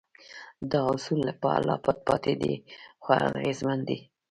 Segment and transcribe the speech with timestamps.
[0.71, 1.19] دا اصول
[1.69, 2.53] لا پټ پاتې دي
[3.03, 3.09] خو
[3.39, 3.97] اغېزمن دي.